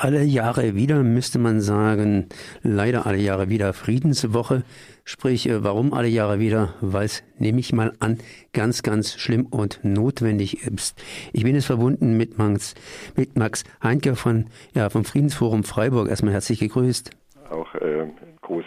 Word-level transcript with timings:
alle 0.00 0.22
Jahre 0.22 0.74
wieder, 0.74 1.02
müsste 1.02 1.38
man 1.38 1.60
sagen, 1.60 2.26
leider 2.62 3.06
alle 3.06 3.18
Jahre 3.18 3.50
wieder 3.50 3.74
Friedenswoche. 3.74 4.62
Sprich, 5.04 5.46
äh, 5.46 5.62
warum 5.62 5.92
alle 5.92 6.08
Jahre 6.08 6.38
wieder? 6.38 6.74
Weil 6.80 7.04
es, 7.04 7.22
nehme 7.38 7.60
ich 7.60 7.74
mal 7.74 7.92
an, 8.00 8.18
ganz, 8.54 8.82
ganz 8.82 9.14
schlimm 9.18 9.44
und 9.44 9.80
notwendig 9.82 10.66
ist. 10.66 10.98
Ich 11.34 11.44
bin 11.44 11.54
jetzt 11.54 11.66
verbunden 11.66 12.16
mit 12.16 12.38
Max, 12.38 12.74
mit 13.14 13.36
Max 13.36 13.64
Heinke 13.82 14.16
von, 14.16 14.46
ja, 14.74 14.88
vom 14.88 15.04
Friedensforum 15.04 15.64
Freiburg. 15.64 16.08
Erstmal 16.08 16.32
herzlich 16.32 16.60
gegrüßt. 16.60 17.10
Auch 17.50 17.74
äh, 17.74 18.06
Gruß 18.40 18.64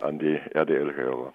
an 0.00 0.18
die 0.18 0.38
RDL-Hörer. 0.52 1.32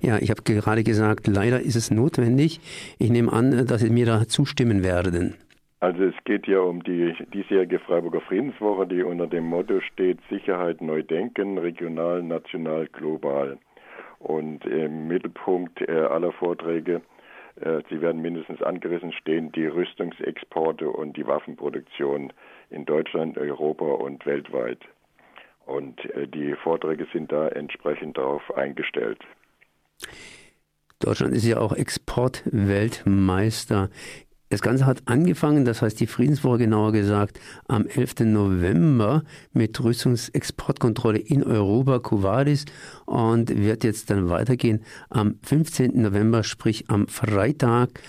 Ja, 0.00 0.18
ich 0.18 0.30
habe 0.30 0.42
gerade 0.42 0.84
gesagt, 0.84 1.26
leider 1.26 1.60
ist 1.60 1.74
es 1.74 1.90
notwendig. 1.90 2.60
Ich 2.98 3.10
nehme 3.10 3.32
an, 3.32 3.66
dass 3.66 3.80
Sie 3.80 3.90
mir 3.90 4.06
da 4.06 4.28
zustimmen 4.28 4.84
werden. 4.84 5.34
Also 5.80 6.04
es 6.04 6.14
geht 6.24 6.46
ja 6.48 6.60
um 6.60 6.82
die 6.82 7.14
diesjährige 7.32 7.78
Freiburger 7.78 8.20
Friedenswoche, 8.20 8.84
die 8.86 9.04
unter 9.04 9.28
dem 9.28 9.44
Motto 9.44 9.80
steht 9.80 10.18
Sicherheit 10.28 10.80
neu 10.80 11.04
denken, 11.04 11.56
regional, 11.56 12.20
national, 12.22 12.88
global. 12.88 13.58
Und 14.18 14.64
im 14.64 15.06
Mittelpunkt 15.06 15.80
äh, 15.82 15.92
aller 15.92 16.32
Vorträge, 16.32 17.02
äh, 17.60 17.82
sie 17.88 18.00
werden 18.00 18.20
mindestens 18.20 18.60
angerissen, 18.60 19.12
stehen 19.12 19.52
die 19.52 19.66
Rüstungsexporte 19.66 20.90
und 20.90 21.16
die 21.16 21.28
Waffenproduktion 21.28 22.32
in 22.70 22.84
Deutschland, 22.84 23.38
Europa 23.38 23.84
und 23.84 24.26
weltweit. 24.26 24.80
Und 25.64 26.04
äh, 26.16 26.26
die 26.26 26.54
Vorträge 26.54 27.06
sind 27.12 27.30
da 27.30 27.46
entsprechend 27.46 28.18
darauf 28.18 28.42
eingestellt. 28.56 29.20
Deutschland 30.98 31.34
ist 31.34 31.46
ja 31.46 31.58
auch 31.58 31.72
Exportweltmeister. 31.72 33.90
Das 34.50 34.62
Ganze 34.62 34.86
hat 34.86 35.02
angefangen, 35.04 35.64
das 35.64 35.82
heißt 35.82 36.00
die 36.00 36.06
Friedenswoche 36.06 36.58
genauer 36.58 36.92
gesagt, 36.92 37.38
am 37.66 37.86
11. 37.86 38.20
November 38.20 39.22
mit 39.52 39.78
Rüstungsexportkontrolle 39.82 41.18
in 41.18 41.44
Europa, 41.44 41.98
Kuwadis 41.98 42.64
und 43.04 43.54
wird 43.54 43.84
jetzt 43.84 44.08
dann 44.10 44.30
weitergehen 44.30 44.82
am 45.10 45.38
15. 45.42 46.00
November, 46.00 46.44
sprich 46.44 46.88
am 46.88 47.08
Freitag 47.08 48.00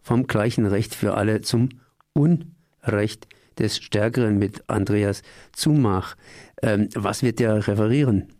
vom 0.00 0.26
gleichen 0.26 0.66
Recht 0.66 0.94
für 0.94 1.14
alle 1.14 1.42
zum 1.42 1.68
Unrecht 2.12 3.28
des 3.58 3.78
Stärkeren 3.78 4.38
mit 4.38 4.68
Andreas 4.68 5.22
Zumach. 5.52 6.16
Ähm, 6.62 6.88
was 6.94 7.22
wird 7.22 7.38
der 7.38 7.66
referieren? 7.66 8.35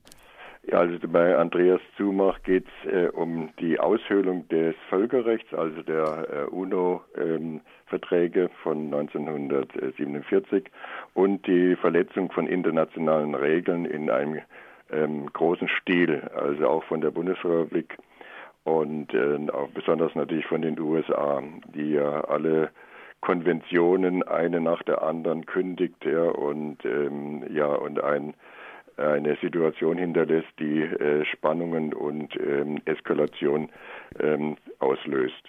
Also 0.72 1.06
bei 1.06 1.36
Andreas 1.36 1.81
Zumach 1.97 2.42
geht 2.42 2.64
es 2.67 2.92
äh, 2.92 3.09
um 3.09 3.50
die 3.61 3.78
Aushöhlung 3.78 4.48
des 4.48 4.75
Völkerrechts, 4.89 5.55
also 5.55 5.81
der 5.83 6.27
äh, 6.28 6.45
UNO-Verträge 6.50 8.42
ähm, 8.42 8.50
von 8.64 8.92
1947 8.92 10.64
und 11.14 11.47
die 11.47 11.77
Verletzung 11.77 12.33
von 12.33 12.48
internationalen 12.48 13.37
Regeln 13.37 13.84
in 13.84 14.11
einem 14.11 14.41
ähm, 14.91 15.33
großen 15.33 15.69
Stil, 15.81 16.20
also 16.34 16.69
auch 16.69 16.84
von 16.84 17.00
der 17.00 17.12
Bundesrepublik 17.12 17.97
und 18.64 19.14
äh, 19.14 19.39
auch 19.53 19.69
besonders 19.69 20.17
natürlich 20.17 20.47
von 20.47 20.62
den 20.62 20.81
USA, 20.81 21.42
die 21.75 21.92
ja 21.92 22.22
alle 22.22 22.70
Konventionen 23.20 24.25
eine 24.25 24.61
nach 24.61 24.83
der 24.83 25.03
anderen 25.03 25.47
kündigt 25.47 26.05
ja, 26.05 26.22
und 26.22 26.84
ähm, 26.84 27.44
ja 27.50 27.67
und 27.67 28.03
ein 28.03 28.34
eine 28.97 29.37
Situation 29.43 29.99
hinterlässt, 29.99 30.49
die 30.59 30.83
äh, 30.83 31.25
Spannungen 31.25 31.93
und 31.93 32.35
ähm, 32.37 32.81
Eskalation 32.85 33.69
ähm, 34.21 34.57
auslöst. 34.79 35.43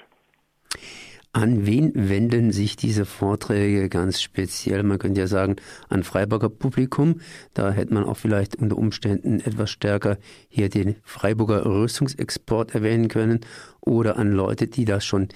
An 1.34 1.68
wen 1.68 1.92
wenden 1.94 2.52
sich 2.52 2.78
diese 2.78 3.06
Vorträge 3.06 3.90
ganz 3.90 4.22
speziell? 4.22 4.81
Man 4.81 4.98
könnte 4.98 5.20
ja 5.20 5.28
sagen, 5.28 5.58
an 5.88 6.02
Freiburger 6.02 6.50
Publikum. 6.50 7.22
Da 7.53 7.72
hätte 7.72 7.94
man 7.94 8.06
auch 8.06 8.18
vielleicht 8.18 8.56
unter 8.56 8.75
Umständen 8.75 9.40
etwas 9.42 9.70
stärker 9.70 10.18
hier 10.50 10.70
den 10.70 10.95
Freiburger 11.03 11.64
Rüstungsexport 11.64 12.73
erwähnen 12.73 13.08
können 13.08 13.42
oder 13.81 14.18
an 14.18 14.31
Leute, 14.31 14.68
die 14.68 14.86
das 14.86 15.06
schon 15.06 15.28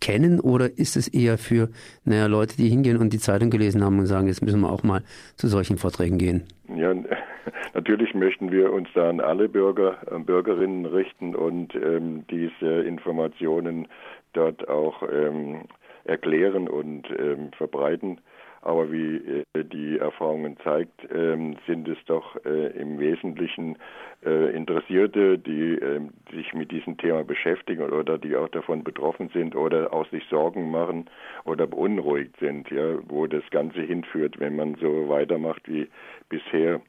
kennen 0.00 0.40
oder 0.40 0.78
ist 0.78 0.96
es 0.96 1.08
eher 1.08 1.36
für 1.36 1.68
naja, 2.04 2.24
Leute, 2.26 2.56
die 2.56 2.70
hingehen 2.70 2.96
und 2.96 3.12
die 3.12 3.18
Zeitung 3.18 3.50
gelesen 3.50 3.84
haben 3.84 3.98
und 3.98 4.06
sagen, 4.06 4.28
jetzt 4.28 4.42
müssen 4.42 4.60
wir 4.60 4.72
auch 4.72 4.82
mal 4.82 5.02
zu 5.36 5.46
solchen 5.46 5.76
Vorträgen 5.76 6.16
gehen? 6.16 6.44
Ja, 6.74 6.94
natürlich 7.74 8.14
möchten 8.14 8.50
wir 8.50 8.72
uns 8.72 8.88
da 8.94 9.08
an 9.08 9.20
alle 9.20 9.48
Bürger 9.48 9.98
und 10.10 10.26
Bürgerinnen 10.26 10.86
richten 10.86 11.34
und 11.34 11.74
ähm, 11.74 12.24
diese 12.30 12.82
Informationen 12.82 13.88
dort 14.32 14.68
auch 14.68 15.02
ähm, 15.02 15.62
erklären 16.04 16.68
und 16.68 17.08
ähm, 17.10 17.50
verbreiten. 17.56 18.20
Aber 18.62 18.92
wie 18.92 19.16
äh, 19.16 19.64
die 19.64 19.98
Erfahrungen 19.98 20.58
zeigt, 20.62 21.08
ähm, 21.10 21.56
sind 21.66 21.88
es 21.88 21.96
doch 22.04 22.36
äh, 22.44 22.66
im 22.78 22.98
Wesentlichen 22.98 23.78
äh, 24.24 24.54
Interessierte, 24.54 25.38
die 25.38 25.76
ähm, 25.76 26.10
sich 26.30 26.52
mit 26.52 26.70
diesem 26.70 26.98
Thema 26.98 27.24
beschäftigen 27.24 27.90
oder 27.90 28.18
die 28.18 28.36
auch 28.36 28.50
davon 28.50 28.84
betroffen 28.84 29.30
sind 29.32 29.56
oder 29.56 29.94
auch 29.94 30.06
sich 30.10 30.24
Sorgen 30.28 30.70
machen 30.70 31.08
oder 31.44 31.66
beunruhigt 31.66 32.36
sind, 32.38 32.70
ja, 32.70 32.98
wo 33.08 33.26
das 33.26 33.44
Ganze 33.50 33.80
hinführt, 33.80 34.38
wenn 34.40 34.56
man 34.56 34.74
so 34.74 35.08
weitermacht 35.08 35.66
wie 35.66 35.88
bisher. 36.28 36.82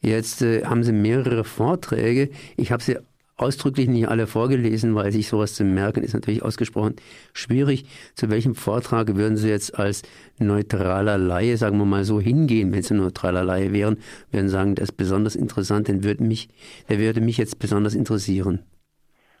Jetzt 0.00 0.42
äh, 0.42 0.64
haben 0.64 0.84
Sie 0.84 0.92
mehrere 0.92 1.44
Vorträge. 1.44 2.30
Ich 2.56 2.72
habe 2.72 2.82
sie 2.82 2.96
ausdrücklich 3.38 3.88
nicht 3.88 4.08
alle 4.08 4.26
vorgelesen, 4.26 4.94
weil 4.94 5.12
sich 5.12 5.28
sowas 5.28 5.54
zu 5.54 5.64
merken 5.64 6.02
ist 6.02 6.14
natürlich 6.14 6.42
ausgesprochen 6.42 6.96
schwierig. 7.32 7.84
Zu 8.14 8.30
welchem 8.30 8.54
Vortrag 8.54 9.16
würden 9.16 9.36
Sie 9.36 9.48
jetzt 9.48 9.78
als 9.78 10.02
neutraler 10.38 11.18
Laie, 11.18 11.56
sagen 11.56 11.78
wir 11.78 11.84
mal 11.84 12.04
so, 12.04 12.20
hingehen, 12.20 12.72
wenn 12.72 12.82
Sie 12.82 12.94
neutraler 12.94 13.44
Laie 13.44 13.72
wären, 13.72 13.98
würden 14.30 14.48
sagen, 14.48 14.74
das 14.74 14.90
ist 14.90 14.96
besonders 14.96 15.36
interessant, 15.36 15.88
den 15.88 16.04
würde 16.04 16.24
mich, 16.24 16.48
der 16.88 16.98
würde 16.98 17.20
mich 17.20 17.38
jetzt 17.38 17.58
besonders 17.58 17.94
interessieren. 17.94 18.60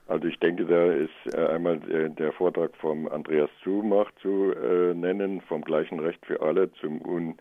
Also 0.06 0.26
ich 0.26 0.38
denke, 0.38 0.64
da 0.64 0.90
ist 0.92 1.34
äh, 1.34 1.48
einmal 1.48 1.76
äh, 1.90 2.08
der 2.08 2.32
Vortrag 2.32 2.74
vom 2.76 3.08
Andreas 3.08 3.50
Zumach 3.62 4.10
zu 4.22 4.52
äh, 4.54 4.94
nennen, 4.94 5.42
vom 5.42 5.60
gleichen 5.60 6.00
Recht 6.00 6.24
für 6.24 6.40
alle 6.40 6.72
zum 6.80 7.04
UN, 7.04 7.34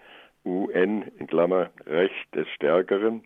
in 0.74 1.04
Klammer, 1.28 1.70
Recht 1.86 2.36
des 2.36 2.48
Stärkeren. 2.50 3.24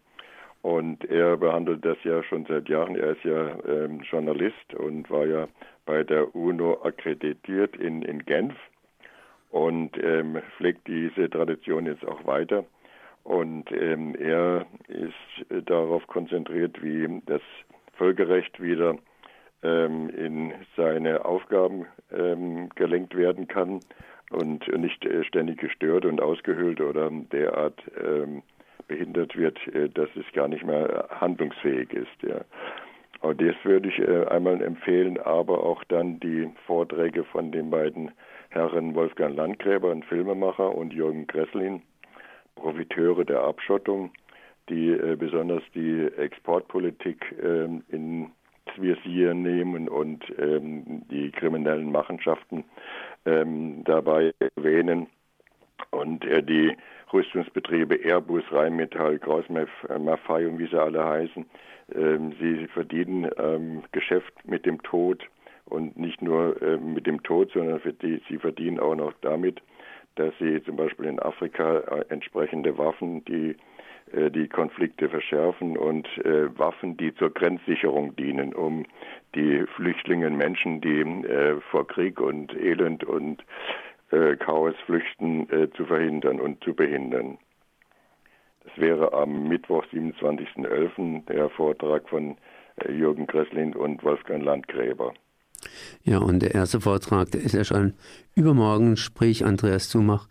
Und 0.62 1.06
er 1.06 1.38
behandelt 1.38 1.84
das 1.84 1.98
ja 2.04 2.22
schon 2.24 2.46
seit 2.46 2.70
Jahren. 2.70 2.96
Er 2.96 3.12
ist 3.12 3.24
ja 3.24 3.58
ähm, 3.68 4.02
Journalist 4.02 4.74
und 4.76 5.10
war 5.10 5.26
ja 5.26 5.48
bei 5.86 6.04
der 6.04 6.36
UNO 6.36 6.82
akkreditiert 6.84 7.76
in, 7.78 8.04
in 8.04 8.24
Genf 8.26 8.54
und 9.50 9.98
ähm, 10.04 10.40
pflegt 10.58 10.88
diese 10.88 11.30
Tradition 11.30 11.88
jetzt 11.88 12.06
auch 12.06 12.26
weiter. 12.26 12.64
Und 13.24 13.72
ähm, 13.72 14.16
er 14.16 14.66
ist 14.88 15.52
äh, 15.52 15.62
darauf 15.64 16.06
konzentriert, 16.08 16.82
wie 16.82 17.22
das 17.26 17.42
Völkerrecht 17.94 18.62
wieder 18.62 18.98
ähm, 19.64 20.10
in 20.10 20.54
seine 20.76 21.26
Aufgaben 21.26 21.86
ähm, 22.12 22.70
gelenkt 22.76 23.16
werden 23.16 23.48
kann 23.48 23.80
und 24.32 24.68
nicht 24.78 25.06
äh, 25.06 25.24
ständig 25.24 25.60
gestört 25.60 26.06
und 26.06 26.22
ausgehöhlt 26.22 26.82
oder 26.82 27.10
derart 27.32 27.82
ähm, 28.04 28.44
behindert 28.88 29.36
wird, 29.36 29.60
äh, 29.68 29.90
dass 29.90 30.10
es 30.16 30.26
gar 30.34 30.48
nicht 30.48 30.66
mehr 30.66 31.08
handlungsfähig 31.12 31.94
ist. 31.94 32.24
Ja. 32.24 32.42
Und 33.22 33.42
das 33.42 33.56
würde 33.64 33.90
ich 33.90 34.00
äh, 34.00 34.26
einmal 34.28 34.62
empfehlen, 34.62 35.20
aber 35.20 35.64
auch 35.64 35.84
dann 35.86 36.20
die 36.20 36.50
Vorträge 36.66 37.24
von 37.26 37.52
den 37.52 37.70
beiden 37.70 38.12
Herren 38.50 38.96
Wolfgang 38.96 39.36
Landgräber, 39.36 39.92
ein 39.92 40.04
Filmemacher, 40.04 40.76
und 40.76 40.92
Jürgen 40.94 41.28
Gresslin, 41.28 41.82
Profiteure 42.56 43.24
der 43.24 43.44
Abschottung, 43.44 44.12
die 44.70 44.96
besonders 45.18 45.64
die 45.74 46.08
Exportpolitik 46.18 47.36
ähm, 47.42 47.84
in 47.90 48.32
Visier 48.78 49.34
nehmen 49.34 49.90
und 49.90 50.24
ähm, 50.38 51.04
die 51.10 51.32
kriminellen 51.32 51.92
Machenschaften 51.92 52.64
ähm, 53.26 53.84
dabei 53.84 54.34
erwähnen 54.56 55.08
und 55.92 56.26
äh, 56.26 56.44
die 56.44 56.76
Rüstungsbetriebe 57.12 57.96
Airbus, 57.96 58.44
Rheinmetall, 58.52 59.20
Kraus 59.20 59.46
Maffei 59.50 60.48
und 60.48 60.60
wie 60.60 60.68
sie 60.68 60.80
alle 60.80 61.04
heißen, 61.04 61.46
ähm, 61.96 62.34
sie 62.40 62.68
verdienen 62.68 63.30
ähm, 63.38 63.84
Geschäft 63.92 64.34
mit 64.46 64.66
dem 64.66 64.82
Tod 64.84 65.24
und 65.66 65.98
nicht 65.98 66.22
nur 66.22 66.62
äh, 66.62 66.78
mit 66.78 67.08
dem 67.08 67.22
Tod, 67.24 67.52
sondern 67.52 67.82
die, 68.02 68.22
sie 68.30 68.38
verdienen 68.38 68.80
auch 68.80 68.96
noch 68.96 69.14
damit, 69.22 69.62
dass 70.16 70.34
sie 70.40 70.62
zum 70.64 70.76
Beispiel 70.76 71.06
in 71.06 71.20
Afrika 71.20 71.80
äh, 71.80 72.06
entsprechende 72.10 72.78
Waffen, 72.78 73.24
die 73.26 73.52
äh, 73.52 73.56
die 74.14 74.48
Konflikte 74.48 75.10
verschärfen 75.10 75.78
und 75.78 76.08
äh, 76.20 76.58
Waffen, 76.58 76.98
die 76.98 77.14
zur 77.16 77.30
Grenzsicherung 77.30 78.16
dienen, 78.16 78.54
um 78.54 78.86
die 79.36 79.66
Flüchtlinge, 79.76 80.30
Menschen, 80.30 80.82
die 80.82 81.00
äh, 81.00 81.60
vor 81.72 81.88
Krieg 81.88 82.20
und 82.20 82.54
Elend 82.54 83.04
und 83.04 83.44
äh, 84.12 84.36
Chaos 84.36 84.76
flüchten, 84.86 85.50
äh, 85.50 85.70
zu 85.72 85.86
verhindern 85.86 86.40
und 86.40 86.64
zu 86.64 86.74
behindern. 86.74 87.38
Das 88.64 88.78
wäre 88.78 89.14
am 89.14 89.48
Mittwoch, 89.48 89.86
27.11., 89.92 91.26
der 91.26 91.50
Vortrag 91.50 92.08
von 92.10 92.38
äh, 92.76 92.92
Jürgen 92.92 93.28
Kresslin 93.28 93.74
und 93.74 94.04
Wolfgang 94.04 94.44
Landgräber. 94.44 95.14
Ja, 96.04 96.20
und 96.20 96.40
der 96.40 96.56
erste 96.56 96.82
Vortrag, 96.82 97.32
der 97.32 97.42
ist 97.42 97.54
ja 97.54 97.64
schon 97.64 97.94
übermorgen, 98.36 98.98
sprich 98.98 99.46
Andreas 99.46 99.90
Zumach, 99.90 100.28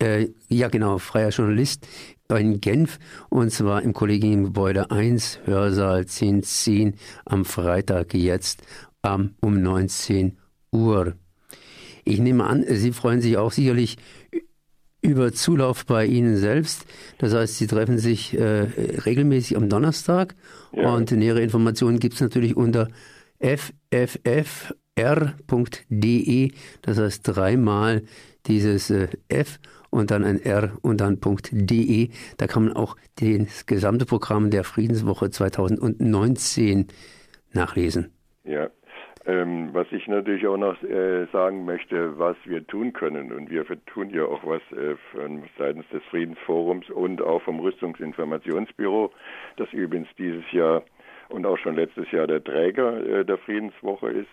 Äh, 0.00 0.28
ja, 0.48 0.68
genau, 0.68 0.98
freier 0.98 1.28
Journalist 1.28 1.86
in 2.28 2.60
Genf 2.60 2.98
und 3.28 3.50
zwar 3.50 3.82
im 3.82 3.92
Kollegiengebäude 3.92 4.90
1, 4.90 5.40
Hörsaal 5.44 6.00
1010 6.00 6.94
am 7.24 7.44
Freitag 7.44 8.14
jetzt 8.14 8.62
um, 9.02 9.34
um 9.40 9.60
19 9.60 10.38
Uhr. 10.72 11.14
Ich 12.04 12.18
nehme 12.20 12.44
an, 12.44 12.64
Sie 12.66 12.92
freuen 12.92 13.20
sich 13.20 13.36
auch 13.36 13.52
sicherlich 13.52 13.98
über 15.02 15.32
Zulauf 15.32 15.84
bei 15.86 16.06
Ihnen 16.06 16.36
selbst. 16.36 16.86
Das 17.18 17.34
heißt, 17.34 17.58
Sie 17.58 17.66
treffen 17.66 17.98
sich 17.98 18.32
äh, 18.38 18.68
regelmäßig 19.04 19.56
am 19.56 19.68
Donnerstag 19.68 20.36
ja. 20.72 20.94
und 20.94 21.10
nähere 21.10 21.42
Informationen 21.42 21.98
gibt 21.98 22.14
es 22.14 22.20
natürlich 22.20 22.56
unter 22.56 22.88
fffr.de. 23.38 24.12
Das 26.82 26.98
heißt 26.98 27.22
dreimal 27.24 28.02
dieses 28.46 28.90
äh, 28.90 29.08
F 29.28 29.58
und 29.90 30.10
dann 30.10 30.24
ein 30.24 30.40
R 30.40 30.72
und 30.82 31.00
dann 31.00 31.18
.de. 31.20 32.10
Da 32.38 32.46
kann 32.46 32.64
man 32.64 32.72
auch 32.74 32.96
das 33.20 33.66
gesamte 33.66 34.06
Programm 34.06 34.50
der 34.50 34.64
Friedenswoche 34.64 35.30
2019 35.30 36.86
nachlesen. 37.52 38.12
Ja, 38.44 38.70
ähm, 39.26 39.68
was 39.72 39.86
ich 39.92 40.08
natürlich 40.08 40.46
auch 40.46 40.56
noch 40.56 40.82
äh, 40.82 41.26
sagen 41.32 41.64
möchte, 41.64 42.18
was 42.18 42.36
wir 42.44 42.66
tun 42.66 42.92
können, 42.92 43.32
und 43.32 43.50
wir 43.50 43.64
tun 43.86 44.10
ja 44.10 44.24
auch 44.24 44.42
was 44.44 44.62
äh, 44.72 44.96
von 45.12 45.44
seitens 45.58 45.86
des 45.92 46.02
Friedensforums 46.04 46.88
und 46.90 47.20
auch 47.20 47.42
vom 47.42 47.60
Rüstungsinformationsbüro, 47.60 49.10
das 49.56 49.70
übrigens 49.72 50.08
dieses 50.16 50.50
Jahr 50.52 50.82
und 51.28 51.44
auch 51.46 51.58
schon 51.58 51.76
letztes 51.76 52.10
Jahr 52.10 52.26
der 52.26 52.42
Träger 52.42 53.06
äh, 53.06 53.24
der 53.24 53.38
Friedenswoche 53.38 54.08
ist. 54.08 54.28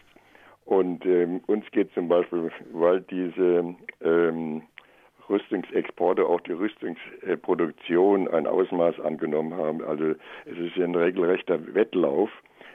Und 0.65 1.05
ähm, 1.05 1.41
uns 1.47 1.65
geht 1.71 1.93
zum 1.93 2.07
Beispiel, 2.07 2.49
weil 2.71 3.01
diese 3.01 3.75
ähm, 4.01 4.63
Rüstungsexporte, 5.29 6.25
auch 6.25 6.41
die 6.41 6.53
Rüstungsproduktion 6.53 8.27
ein 8.27 8.47
Ausmaß 8.47 8.99
angenommen 8.99 9.55
haben. 9.55 9.83
Also 9.83 10.15
es 10.45 10.57
ist 10.57 10.77
ein 10.77 10.95
regelrechter 10.95 11.73
Wettlauf, 11.73 12.29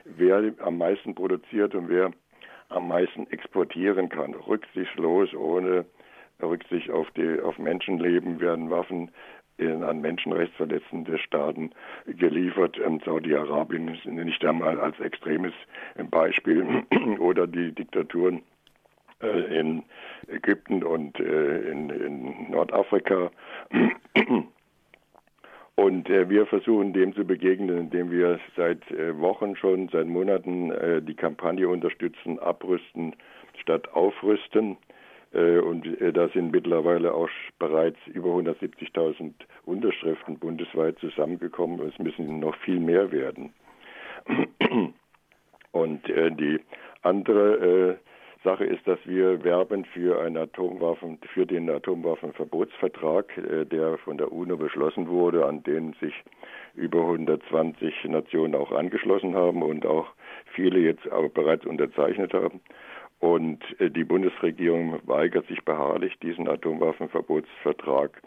wer 0.05 0.53
am 0.59 0.79
meisten 0.79 1.15
produziert 1.15 1.75
und 1.75 1.89
wer 1.89 2.13
am 2.69 2.89
meisten 2.89 3.27
exportieren 3.29 4.09
kann. 4.09 4.35
Rücksichtslos, 4.35 5.35
ohne 5.35 5.85
Rücksicht 6.41 6.91
auf, 6.91 7.11
die, 7.13 7.41
auf 7.41 7.59
Menschenleben 7.59 8.41
werden 8.41 8.71
Waffen 8.71 9.11
in, 9.59 9.83
an 9.83 10.01
menschenrechtsverletzende 10.01 11.19
Staaten 11.19 11.71
geliefert. 12.07 12.79
Ähm, 12.85 13.01
Saudi-Arabien 13.05 13.89
ist 13.89 14.07
nicht 14.07 14.45
einmal 14.45 14.81
als 14.81 14.99
extremes 15.01 15.53
Beispiel 16.11 16.85
oder 17.19 17.47
die 17.47 17.73
Diktaturen 17.73 18.43
in 19.23 19.83
Ägypten 20.29 20.83
und 20.83 21.19
äh, 21.21 21.71
in, 21.71 21.91
in 21.91 22.51
Nordafrika. 22.51 23.31
Und 25.75 26.09
äh, 26.11 26.29
wir 26.29 26.47
versuchen 26.47 26.93
dem 26.93 27.15
zu 27.15 27.25
begegnen, 27.25 27.79
indem 27.79 28.11
wir 28.11 28.39
seit 28.57 28.89
äh, 28.91 29.19
Wochen 29.19 29.57
schon, 29.57 29.89
seit 29.89 30.07
Monaten 30.07 30.71
äh, 30.71 31.01
die 31.01 31.15
Kampagne 31.15 31.69
unterstützen, 31.69 32.39
abrüsten 32.39 33.17
statt 33.61 33.93
aufrüsten. 33.93 34.77
Äh, 35.33 35.59
und 35.59 35.87
da 36.13 36.29
sind 36.29 36.53
mittlerweile 36.53 37.15
auch 37.15 37.31
bereits 37.59 37.99
über 38.07 38.29
170.000 38.31 39.33
Unterschriften 39.65 40.39
bundesweit 40.39 40.99
zusammengekommen. 40.99 41.81
Es 41.89 41.99
müssen 41.99 42.39
noch 42.39 42.57
viel 42.57 42.79
mehr 42.79 43.11
werden. 43.11 43.53
Und 45.73 46.07
die 46.07 46.61
andere 47.01 47.99
Sache 48.45 48.65
ist, 48.65 48.87
dass 48.87 48.99
wir 49.05 49.45
werben 49.45 49.85
für 49.85 50.21
einen 50.21 50.37
Atomwaffen, 50.37 51.19
für 51.33 51.47
den 51.47 51.71
Atomwaffenverbotsvertrag, 51.71 53.37
äh, 53.39 53.65
der 53.65 53.99
von 53.99 54.19
der 54.19 54.33
UNO 54.33 54.57
beschlossen 54.57 55.09
wurde, 55.09 55.47
an 55.47 55.63
den 55.63 55.95
sich 56.01 56.15
über 56.75 57.03
120 57.03 58.05
Nationen 58.05 58.55
auch 58.55 58.73
angeschlossen 58.73 59.35
haben 59.35 59.63
und 59.63 59.87
auch 59.87 60.09
viele 60.55 60.81
jetzt 60.81 61.11
auch 61.13 61.29
bereits 61.31 61.65
unterzeichnet 61.67 62.35
haben. 62.35 62.61
Und 63.21 63.63
äh, 63.81 63.91
die 63.91 64.05
Bundesregierung 64.05 64.99
weigert 65.05 65.47
sich 65.47 65.65
beharrlich, 65.65 66.19
diesen 66.21 66.49
Atomwaffenverbotsvertrag 66.49 68.23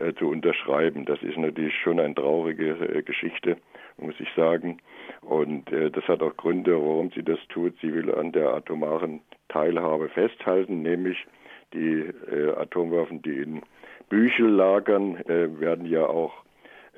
äh, 0.00 0.12
zu 0.14 0.28
unterschreiben. 0.28 1.04
Das 1.04 1.22
ist 1.22 1.38
natürlich 1.38 1.74
schon 1.82 2.00
eine 2.00 2.14
traurige 2.14 3.02
Geschichte, 3.04 3.56
muss 4.00 4.14
ich 4.18 4.28
sagen. 4.34 4.78
Und 5.22 5.70
äh, 5.72 5.90
das 5.90 6.04
hat 6.08 6.22
auch 6.22 6.36
Gründe, 6.36 6.72
warum 6.74 7.10
sie 7.10 7.22
das 7.22 7.38
tut. 7.48 7.74
Sie 7.80 7.92
will 7.94 8.14
an 8.14 8.32
der 8.32 8.54
atomaren 8.54 9.20
Teilhabe 9.48 10.08
festhalten, 10.08 10.82
nämlich 10.82 11.26
die 11.72 12.10
äh, 12.30 12.50
Atomwaffen, 12.56 13.22
die 13.22 13.38
in 13.38 13.62
Büchel 14.08 14.48
lagern, 14.48 15.16
äh, 15.26 15.60
werden 15.60 15.86
ja 15.86 16.06
auch 16.06 16.32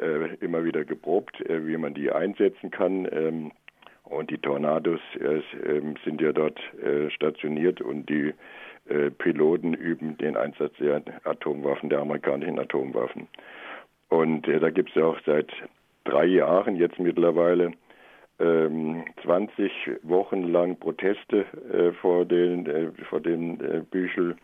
äh, 0.00 0.34
immer 0.36 0.64
wieder 0.64 0.84
geprobt, 0.84 1.40
äh, 1.42 1.66
wie 1.66 1.76
man 1.76 1.94
die 1.94 2.10
einsetzen 2.10 2.70
kann. 2.70 3.08
Ähm, 3.12 3.52
und 4.04 4.30
die 4.30 4.38
Tornados 4.38 5.00
ähm, 5.20 5.94
sind 6.04 6.20
ja 6.20 6.32
dort 6.32 6.58
äh, 6.82 7.10
stationiert 7.10 7.80
und 7.80 8.08
die 8.08 8.34
äh, 8.88 9.10
Piloten 9.10 9.74
üben 9.74 10.18
den 10.18 10.36
Einsatz 10.36 10.72
der 10.78 11.02
Atomwaffen, 11.24 11.88
der 11.88 12.00
amerikanischen 12.00 12.58
Atomwaffen. 12.58 13.28
Und 14.08 14.46
da 14.46 14.68
gibt 14.68 14.90
es 14.90 14.96
ja 14.96 15.06
auch 15.06 15.18
seit 15.24 15.50
drei 16.04 16.26
Jahren 16.26 16.76
jetzt 16.76 16.98
mittlerweile 16.98 17.72
20 18.38 18.98
ähm, 19.24 19.98
Wochen 20.02 20.42
lang 20.44 20.76
Proteste 20.76 21.44
äh, 21.72 21.92
vor 21.92 22.24
den 22.24 22.66
äh, 22.66 22.90
vor 23.08 23.20
den 23.20 23.60
äh, 23.60 23.82
Büchel 23.88 24.36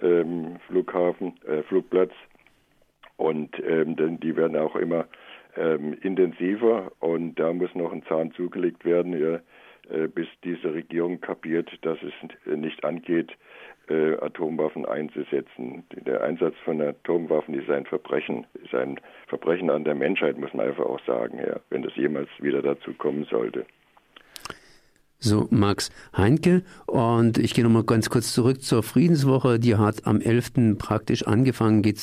ähm, 0.00 0.56
Flughafen 0.66 1.34
äh, 1.46 1.62
Flugplatz. 1.64 2.12
Und 3.16 3.50
ähm, 3.62 3.96
denn 3.96 4.18
die 4.20 4.34
werden 4.36 4.56
auch 4.56 4.76
immer 4.76 5.06
ähm, 5.56 5.96
intensiver. 6.02 6.92
Und 7.00 7.36
da 7.36 7.52
muss 7.52 7.74
noch 7.74 7.92
ein 7.92 8.04
Zahn 8.04 8.32
zugelegt 8.32 8.84
werden, 8.84 9.18
ja, 9.20 9.40
bis 10.14 10.26
diese 10.42 10.72
Regierung 10.72 11.20
kapiert, 11.20 11.70
dass 11.82 11.98
es 12.02 12.12
nicht 12.56 12.84
angeht, 12.84 13.32
äh, 13.88 14.16
Atomwaffen 14.20 14.86
einzusetzen. 14.86 15.84
Der 16.06 16.22
Einsatz 16.22 16.54
von 16.64 16.80
Atomwaffen 16.80 17.54
ist 17.54 17.68
ein 17.68 17.84
Verbrechen, 17.84 18.46
ist 18.62 18.74
ein 18.74 18.98
Verbrechen 19.26 19.70
an 19.70 19.84
der 19.84 19.94
Menschheit, 19.94 20.38
muss 20.38 20.54
man 20.54 20.68
einfach 20.68 20.86
auch 20.86 21.00
sagen, 21.06 21.38
ja, 21.38 21.60
wenn 21.70 21.84
es 21.84 21.94
jemals 21.96 22.28
wieder 22.40 22.62
dazu 22.62 22.94
kommen 22.94 23.24
sollte. 23.24 23.66
So, 25.18 25.48
Max 25.50 25.90
Heinke. 26.16 26.64
Und 26.86 27.38
ich 27.38 27.54
gehe 27.54 27.64
nochmal 27.64 27.84
ganz 27.84 28.10
kurz 28.10 28.34
zurück 28.34 28.62
zur 28.62 28.82
Friedenswoche. 28.82 29.58
Die 29.58 29.76
hat 29.76 30.06
am 30.06 30.20
11. 30.20 30.76
praktisch 30.78 31.26
angefangen, 31.26 31.82
geht 31.82 31.96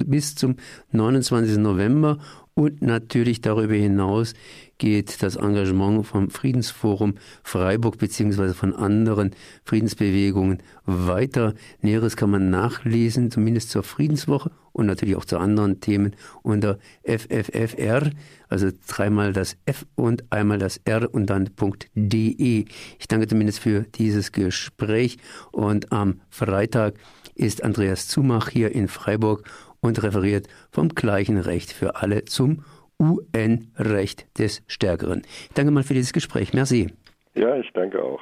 bis 0.00 0.34
zum 0.34 0.56
29. 0.92 1.58
November 1.58 2.18
und 2.54 2.82
natürlich 2.82 3.40
darüber 3.40 3.74
hinaus 3.74 4.34
geht 4.76 5.22
das 5.22 5.36
Engagement 5.36 6.06
vom 6.06 6.28
Friedensforum 6.28 7.14
Freiburg 7.42 7.98
beziehungsweise 7.98 8.52
von 8.52 8.74
anderen 8.74 9.30
Friedensbewegungen 9.64 10.58
weiter. 10.84 11.54
Näheres 11.80 12.16
kann 12.16 12.30
man 12.30 12.50
nachlesen, 12.50 13.30
zumindest 13.30 13.70
zur 13.70 13.84
Friedenswoche 13.84 14.50
und 14.72 14.86
natürlich 14.86 15.16
auch 15.16 15.24
zu 15.24 15.38
anderen 15.38 15.80
Themen 15.80 16.16
unter 16.42 16.78
FFFR, 17.04 18.10
also 18.48 18.70
dreimal 18.86 19.32
das 19.32 19.56
F 19.64 19.86
und 19.94 20.24
einmal 20.30 20.58
das 20.58 20.78
R 20.84 21.08
und 21.14 21.26
dann 21.26 21.50
.de. 21.94 22.64
Ich 22.98 23.08
danke 23.08 23.28
zumindest 23.28 23.60
für 23.60 23.82
dieses 23.94 24.32
Gespräch 24.32 25.18
und 25.52 25.92
am 25.92 26.20
Freitag 26.28 26.94
ist 27.34 27.64
Andreas 27.64 28.08
Zumach 28.08 28.50
hier 28.50 28.72
in 28.72 28.88
Freiburg 28.88 29.48
und 29.82 30.02
referiert 30.02 30.48
vom 30.70 30.88
gleichen 30.88 31.36
Recht 31.36 31.72
für 31.72 31.96
alle 31.96 32.24
zum 32.24 32.64
UN-Recht 32.98 34.38
des 34.38 34.62
Stärkeren. 34.66 35.22
Ich 35.48 35.54
danke 35.54 35.72
mal 35.72 35.82
für 35.82 35.94
dieses 35.94 36.14
Gespräch. 36.14 36.54
Merci. 36.54 36.90
Ja, 37.34 37.56
ich 37.56 37.70
danke 37.74 38.02
auch. 38.02 38.20